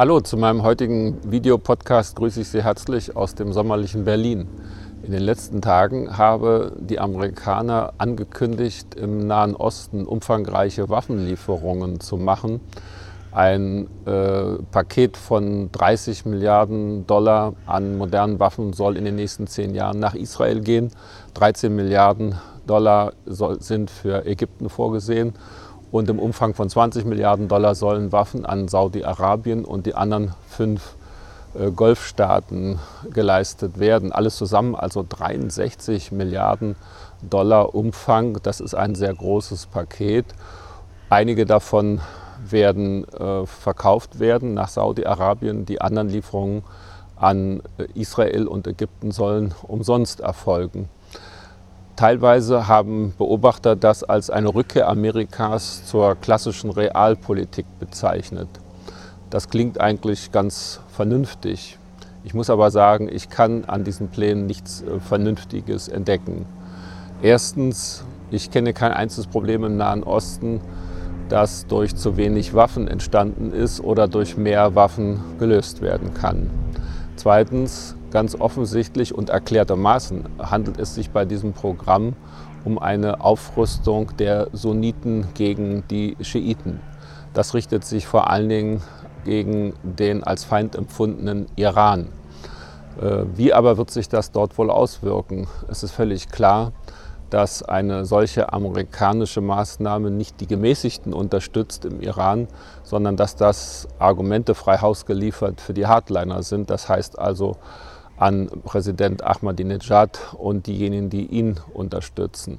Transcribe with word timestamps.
Hallo 0.00 0.18
zu 0.20 0.38
meinem 0.38 0.62
heutigen 0.62 1.18
Videopodcast 1.30 2.16
grüße 2.16 2.40
ich 2.40 2.48
Sie 2.48 2.64
herzlich 2.64 3.16
aus 3.16 3.34
dem 3.34 3.52
sommerlichen 3.52 4.06
Berlin. 4.06 4.48
In 5.02 5.12
den 5.12 5.20
letzten 5.20 5.60
Tagen 5.60 6.16
habe 6.16 6.72
die 6.80 6.98
Amerikaner 6.98 7.92
angekündigt, 7.98 8.94
im 8.94 9.26
Nahen 9.26 9.54
Osten 9.54 10.06
umfangreiche 10.06 10.88
Waffenlieferungen 10.88 12.00
zu 12.00 12.16
machen. 12.16 12.62
Ein 13.30 13.88
äh, 14.06 14.62
Paket 14.70 15.18
von 15.18 15.70
30 15.70 16.24
Milliarden 16.24 17.06
Dollar 17.06 17.52
an 17.66 17.98
modernen 17.98 18.40
Waffen 18.40 18.72
soll 18.72 18.96
in 18.96 19.04
den 19.04 19.16
nächsten 19.16 19.48
zehn 19.48 19.74
Jahren 19.74 19.98
nach 19.98 20.14
Israel 20.14 20.62
gehen. 20.62 20.92
13 21.34 21.76
Milliarden 21.76 22.36
Dollar 22.66 23.12
soll, 23.26 23.60
sind 23.60 23.90
für 23.90 24.24
Ägypten 24.24 24.70
vorgesehen. 24.70 25.34
Und 25.90 26.08
im 26.08 26.18
Umfang 26.18 26.54
von 26.54 26.68
20 26.68 27.04
Milliarden 27.04 27.48
Dollar 27.48 27.74
sollen 27.74 28.12
Waffen 28.12 28.46
an 28.46 28.68
Saudi-Arabien 28.68 29.64
und 29.64 29.86
die 29.86 29.94
anderen 29.94 30.34
fünf 30.48 30.94
äh, 31.54 31.70
Golfstaaten 31.70 32.78
geleistet 33.12 33.80
werden. 33.80 34.12
Alles 34.12 34.36
zusammen 34.36 34.76
also 34.76 35.04
63 35.08 36.12
Milliarden 36.12 36.76
Dollar 37.22 37.74
Umfang. 37.74 38.38
Das 38.42 38.60
ist 38.60 38.74
ein 38.74 38.94
sehr 38.94 39.12
großes 39.14 39.66
Paket. 39.66 40.26
Einige 41.08 41.44
davon 41.44 42.00
werden 42.48 43.04
äh, 43.08 43.44
verkauft 43.46 44.20
werden 44.20 44.54
nach 44.54 44.68
Saudi-Arabien. 44.68 45.66
Die 45.66 45.80
anderen 45.80 46.08
Lieferungen 46.08 46.62
an 47.16 47.62
äh, 47.78 47.86
Israel 47.94 48.46
und 48.46 48.68
Ägypten 48.68 49.10
sollen 49.10 49.52
umsonst 49.62 50.20
erfolgen. 50.20 50.88
Teilweise 52.00 52.66
haben 52.66 53.12
Beobachter 53.18 53.76
das 53.76 54.02
als 54.02 54.30
eine 54.30 54.54
Rückkehr 54.54 54.88
Amerikas 54.88 55.84
zur 55.84 56.14
klassischen 56.14 56.70
Realpolitik 56.70 57.66
bezeichnet. 57.78 58.48
Das 59.28 59.50
klingt 59.50 59.78
eigentlich 59.78 60.32
ganz 60.32 60.80
vernünftig. 60.88 61.76
Ich 62.24 62.32
muss 62.32 62.48
aber 62.48 62.70
sagen, 62.70 63.10
ich 63.12 63.28
kann 63.28 63.66
an 63.66 63.84
diesen 63.84 64.08
Plänen 64.08 64.46
nichts 64.46 64.80
äh, 64.80 64.98
Vernünftiges 64.98 65.88
entdecken. 65.88 66.46
Erstens, 67.20 68.02
ich 68.30 68.50
kenne 68.50 68.72
kein 68.72 68.92
einziges 68.92 69.26
Problem 69.26 69.62
im 69.64 69.76
Nahen 69.76 70.02
Osten, 70.02 70.62
das 71.28 71.66
durch 71.66 71.94
zu 71.94 72.16
wenig 72.16 72.54
Waffen 72.54 72.88
entstanden 72.88 73.52
ist 73.52 73.78
oder 73.78 74.08
durch 74.08 74.38
mehr 74.38 74.74
Waffen 74.74 75.20
gelöst 75.38 75.82
werden 75.82 76.14
kann. 76.14 76.48
Zweitens, 77.20 77.96
ganz 78.10 78.34
offensichtlich 78.34 79.14
und 79.14 79.28
erklärtermaßen 79.28 80.24
handelt 80.38 80.78
es 80.78 80.94
sich 80.94 81.10
bei 81.10 81.26
diesem 81.26 81.52
Programm 81.52 82.14
um 82.64 82.78
eine 82.78 83.20
Aufrüstung 83.20 84.16
der 84.16 84.48
Sunniten 84.54 85.26
gegen 85.34 85.84
die 85.90 86.16
Schiiten. 86.22 86.80
Das 87.34 87.52
richtet 87.52 87.84
sich 87.84 88.06
vor 88.06 88.30
allen 88.30 88.48
Dingen 88.48 88.82
gegen 89.26 89.74
den 89.82 90.24
als 90.24 90.44
Feind 90.44 90.74
empfundenen 90.74 91.44
Iran. 91.56 92.08
Äh, 92.98 93.24
wie 93.36 93.52
aber 93.52 93.76
wird 93.76 93.90
sich 93.90 94.08
das 94.08 94.32
dort 94.32 94.56
wohl 94.56 94.70
auswirken? 94.70 95.46
Es 95.68 95.82
ist 95.82 95.92
völlig 95.92 96.30
klar, 96.30 96.72
dass 97.30 97.62
eine 97.62 98.04
solche 98.04 98.52
amerikanische 98.52 99.40
Maßnahme 99.40 100.10
nicht 100.10 100.40
die 100.40 100.46
Gemäßigten 100.46 101.12
unterstützt 101.12 101.84
im 101.84 102.00
Iran, 102.00 102.48
sondern 102.82 103.16
dass 103.16 103.36
das 103.36 103.88
Argumente 103.98 104.54
frei 104.54 104.78
Haus 104.78 105.06
geliefert 105.06 105.60
für 105.60 105.74
die 105.74 105.86
Hardliner 105.86 106.42
sind. 106.42 106.70
Das 106.70 106.88
heißt 106.88 107.18
also 107.18 107.56
an 108.16 108.48
Präsident 108.64 109.24
Ahmadinejad 109.24 110.34
und 110.36 110.66
diejenigen, 110.66 111.08
die 111.08 111.26
ihn 111.26 111.58
unterstützen. 111.72 112.58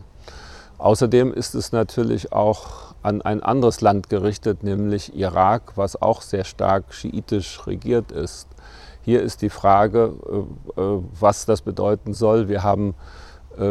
Außerdem 0.80 1.32
ist 1.32 1.54
es 1.54 1.72
natürlich 1.72 2.34
auch 2.34 2.96
an 3.04 3.22
ein 3.22 3.44
anderes 3.44 3.82
Land 3.82 4.10
gerichtet, 4.10 4.64
nämlich 4.64 5.16
Irak, 5.16 5.74
was 5.76 6.02
auch 6.02 6.22
sehr 6.22 6.44
stark 6.44 6.94
schiitisch 6.94 7.66
regiert 7.68 8.12
ist. 8.12 8.48
Hier 9.04 9.22
ist 9.22 9.42
die 9.42 9.50
Frage, 9.50 10.14
äh, 10.78 10.82
äh, 10.82 11.04
was 11.20 11.46
das 11.46 11.62
bedeuten 11.62 12.14
soll. 12.14 12.50
Wir 12.50 12.64
haben 12.64 12.96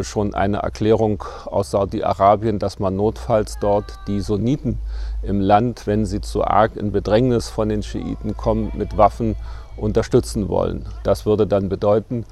schon 0.03 0.35
eine 0.35 0.59
Erklärung 0.59 1.25
aus 1.47 1.71
Saudi-Arabien, 1.73 2.59
dass 2.59 2.79
man 2.79 2.97
notfalls 2.97 3.59
dort 3.61 3.99
die 4.07 4.21
Sunniten 4.21 4.79
im 5.23 5.41
Land, 5.41 5.87
wenn 5.87 6.07
sie 6.07 6.21
zu 6.21 6.45
arg 6.45 6.77
in 6.77 6.93
Bedrängnis 6.93 7.49
von 7.49 7.69
den 7.69 7.83
Schiiten 7.83 8.37
kommen, 8.37 8.73
mit 8.75 8.97
Waffen 8.97 9.37
unterstützen 9.77 10.49
wollen. 10.49 10.87
Das 11.03 11.27
würde 11.27 11.47
dann 11.47 11.69
bedeuten, 11.69 12.25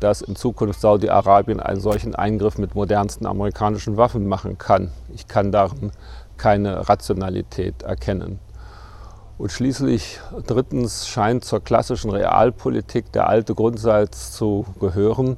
dass 0.00 0.22
in 0.22 0.36
Zukunft 0.36 0.80
Saudi-Arabien 0.80 1.60
einen 1.60 1.80
solchen 1.80 2.14
Eingriff 2.14 2.58
mit 2.58 2.74
modernsten 2.74 3.26
amerikanischen 3.26 3.96
Waffen 3.96 4.26
machen 4.26 4.58
kann. 4.58 4.90
Ich 5.14 5.28
kann 5.28 5.52
darin 5.52 5.92
keine 6.36 6.88
Rationalität 6.88 7.82
erkennen. 7.82 8.38
Und 9.36 9.50
schließlich 9.50 10.20
drittens 10.46 11.08
scheint 11.08 11.44
zur 11.44 11.62
klassischen 11.62 12.10
Realpolitik 12.10 13.10
der 13.12 13.28
alte 13.28 13.54
Grundsatz 13.54 14.32
zu 14.32 14.64
gehören, 14.78 15.36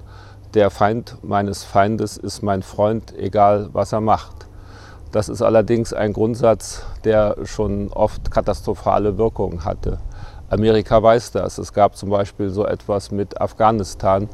der 0.57 0.71
Feind 0.71 1.19
meines 1.23 1.65
Feindes 1.65 2.17
ist 2.17 2.43
mein 2.43 2.63
Freund, 2.63 3.15
egal 3.19 3.69
was 3.75 3.93
er 3.93 4.01
macht. 4.01 4.47
Das 5.13 5.29
ist 5.29 5.43
allerdings 5.43 5.93
ein 5.93 6.15
Grundsatz, 6.15 6.83
der 7.05 7.37
schon 7.45 7.93
oft 7.93 8.31
katastrophale 8.31 9.19
Wirkungen 9.19 9.67
hatte. 9.67 9.99
Amerika 10.49 11.03
weiß 11.03 11.33
das. 11.33 11.59
Es 11.59 11.75
gab 11.75 11.95
zum 11.95 12.09
Beispiel 12.09 12.49
so 12.49 12.65
etwas 12.65 13.11
mit 13.11 13.39
Afghanistan. 13.39 14.31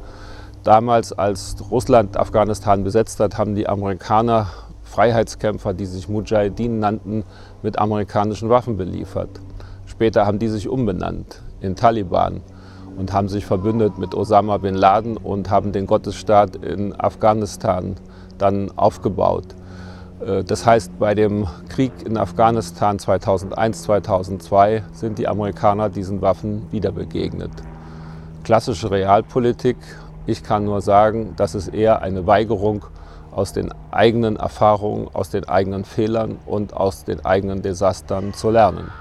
Damals, 0.63 1.11
als 1.11 1.57
Russland 1.69 2.15
Afghanistan 2.15 2.85
besetzt 2.85 3.19
hat, 3.19 3.37
haben 3.37 3.53
die 3.53 3.67
Amerikaner 3.67 4.47
Freiheitskämpfer, 4.83 5.73
die 5.73 5.85
sich 5.85 6.07
Mujahideen 6.07 6.79
nannten, 6.79 7.25
mit 7.63 7.77
amerikanischen 7.79 8.49
Waffen 8.49 8.77
beliefert. 8.77 9.41
Später 9.87 10.25
haben 10.25 10.39
die 10.39 10.47
sich 10.47 10.69
umbenannt 10.69 11.41
in 11.59 11.75
Taliban 11.75 12.41
und 12.97 13.13
haben 13.13 13.29
sich 13.29 13.45
verbündet 13.45 13.97
mit 13.97 14.15
Osama 14.15 14.57
bin 14.57 14.75
Laden 14.75 15.17
und 15.17 15.49
haben 15.49 15.71
den 15.71 15.87
Gottesstaat 15.87 16.57
in 16.57 16.99
Afghanistan 16.99 17.95
dann 18.37 18.71
aufgebaut. 18.75 19.45
Äh, 20.25 20.43
das 20.43 20.65
heißt, 20.65 20.99
bei 20.99 21.15
dem 21.15 21.47
Krieg 21.69 21.91
in 22.05 22.17
Afghanistan 22.17 22.99
2001, 22.99 23.83
2002 23.83 24.83
sind 24.93 25.17
die 25.17 25.27
Amerikaner 25.27 25.89
diesen 25.89 26.21
Waffen 26.21 26.71
wieder 26.71 26.91
begegnet. 26.91 27.51
Klassische 28.43 28.91
Realpolitik, 28.91 29.77
ich 30.25 30.43
kann 30.43 30.65
nur 30.65 30.81
sagen, 30.81 31.33
das 31.35 31.55
ist 31.55 31.69
eher 31.69 32.01
eine 32.01 32.27
Weigerung 32.27 32.85
aus 33.31 33.51
den 33.51 33.73
eigenen 33.91 34.35
Erfahrungen, 34.35 35.07
aus 35.13 35.29
den 35.29 35.47
eigenen 35.49 35.85
Fehlern 35.85 36.37
und 36.45 36.73
aus 36.73 37.03
den 37.03 37.25
eigenen 37.25 37.61
Desastern 37.61 38.33
zu 38.33 38.49
lernen. 38.49 38.91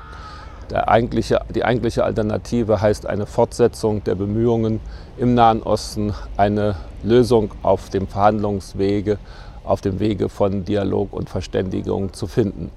Eigentliche, 0.74 1.40
die 1.54 1.64
eigentliche 1.64 2.04
Alternative 2.04 2.80
heißt 2.80 3.06
eine 3.06 3.26
Fortsetzung 3.26 4.02
der 4.04 4.14
Bemühungen 4.14 4.80
im 5.18 5.34
Nahen 5.34 5.62
Osten, 5.62 6.14
eine 6.36 6.76
Lösung 7.02 7.50
auf 7.62 7.90
dem 7.90 8.06
Verhandlungswege, 8.06 9.18
auf 9.64 9.80
dem 9.80 10.00
Wege 10.00 10.28
von 10.28 10.64
Dialog 10.64 11.12
und 11.12 11.28
Verständigung 11.28 12.12
zu 12.14 12.26
finden. 12.26 12.70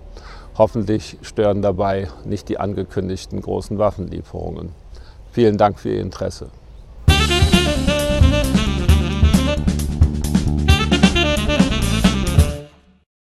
Hoffentlich 0.57 1.17
stören 1.21 1.61
dabei 1.61 2.09
nicht 2.25 2.49
die 2.49 2.57
angekündigten 2.57 3.41
großen 3.41 3.77
Waffenlieferungen. 3.77 4.69
Vielen 5.31 5.57
Dank 5.57 5.79
für 5.79 5.89
Ihr 5.89 6.01
Interesse. 6.01 6.47